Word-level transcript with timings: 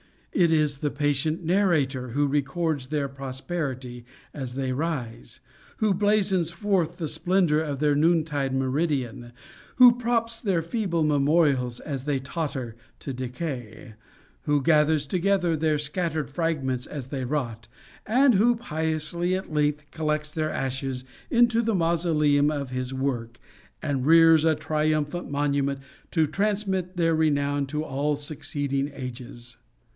It 0.33 0.51
is 0.51 0.79
the 0.79 0.89
patient 0.89 1.43
narrator 1.43 2.11
who 2.11 2.25
records 2.25 2.87
their 2.87 3.07
prosperity 3.07 4.05
as 4.33 4.55
they 4.55 4.71
rise 4.71 5.41
who 5.77 5.93
blazons 5.93 6.49
forth 6.51 6.97
the 6.97 7.07
splendor 7.07 7.61
of 7.61 7.77
their 7.77 7.93
noontide 7.93 8.51
meridian 8.51 9.33
who 9.75 9.91
props 9.91 10.39
their 10.41 10.63
feeble 10.63 11.03
memorials 11.03 11.79
as 11.81 12.05
they 12.05 12.17
totter 12.17 12.75
to 13.01 13.13
decay 13.13 13.93
who 14.43 14.63
gathers 14.63 15.05
together 15.05 15.55
their 15.55 15.77
scattered 15.77 16.31
fragments 16.31 16.87
as 16.87 17.07
they 17.09 17.23
rot 17.25 17.67
and 18.07 18.33
who 18.35 18.55
piously, 18.55 19.35
at 19.35 19.53
length, 19.53 19.91
collects 19.91 20.33
their 20.33 20.49
ashes 20.49 21.03
into 21.29 21.61
the 21.61 21.75
mausoleum 21.75 22.49
of 22.49 22.71
his 22.71 22.91
work, 22.91 23.37
and 23.83 24.07
rears 24.07 24.45
a 24.45 24.55
triumphant 24.55 25.29
monument 25.29 25.79
to 26.09 26.25
transmit 26.25 26.97
their 26.97 27.13
renown 27.13 27.67
to 27.67 27.83
all 27.83 28.15
succeeding 28.15 28.89
ages. 28.95 29.57